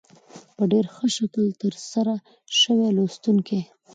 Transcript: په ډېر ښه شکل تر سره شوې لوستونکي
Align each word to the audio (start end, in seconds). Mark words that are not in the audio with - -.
په 0.55 0.63
ډېر 0.71 0.85
ښه 0.95 1.07
شکل 1.17 1.45
تر 1.61 1.73
سره 1.91 2.13
شوې 2.59 2.89
لوستونکي 2.97 3.59